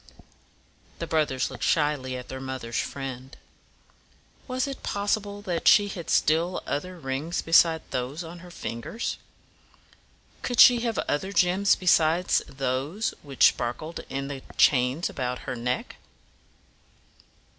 The 0.97 1.05
brothers 1.05 1.51
looked 1.51 1.63
shyly 1.63 2.17
at 2.17 2.27
their 2.27 2.41
mother's 2.41 2.79
friend. 2.79 3.37
Was 4.47 4.65
it 4.65 4.81
possible 4.81 5.43
that 5.43 5.67
she 5.67 5.89
had 5.89 6.09
still 6.09 6.63
other 6.65 6.97
rings 6.97 7.43
besides 7.43 7.83
those 7.91 8.23
on 8.23 8.39
her 8.39 8.49
fingers? 8.49 9.19
Could 10.41 10.59
she 10.59 10.79
have 10.79 10.97
other 11.07 11.31
gems 11.31 11.75
besides 11.75 12.41
those 12.47 13.13
which 13.21 13.49
sparkled 13.49 13.99
in 14.09 14.27
the 14.27 14.41
chains 14.57 15.07
about 15.07 15.45
her 15.45 15.55
neck? 15.55 15.97